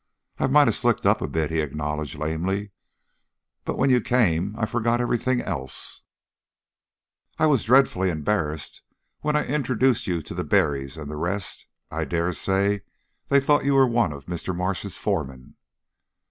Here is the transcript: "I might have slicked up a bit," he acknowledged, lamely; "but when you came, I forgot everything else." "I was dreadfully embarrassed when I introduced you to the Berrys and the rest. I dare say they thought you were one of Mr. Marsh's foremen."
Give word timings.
"I 0.39 0.47
might 0.47 0.67
have 0.67 0.73
slicked 0.73 1.05
up 1.05 1.21
a 1.21 1.27
bit," 1.27 1.51
he 1.51 1.59
acknowledged, 1.59 2.17
lamely; 2.17 2.71
"but 3.65 3.77
when 3.77 3.91
you 3.91 4.01
came, 4.01 4.55
I 4.57 4.65
forgot 4.65 4.99
everything 4.99 5.41
else." 5.41 6.01
"I 7.37 7.45
was 7.45 7.65
dreadfully 7.65 8.09
embarrassed 8.09 8.81
when 9.19 9.35
I 9.35 9.45
introduced 9.45 10.07
you 10.07 10.23
to 10.23 10.33
the 10.33 10.43
Berrys 10.43 10.97
and 10.97 11.07
the 11.07 11.17
rest. 11.17 11.67
I 11.91 12.05
dare 12.05 12.33
say 12.33 12.81
they 13.27 13.39
thought 13.39 13.63
you 13.63 13.75
were 13.75 13.85
one 13.85 14.11
of 14.11 14.25
Mr. 14.25 14.55
Marsh's 14.55 14.97
foremen." 14.97 15.55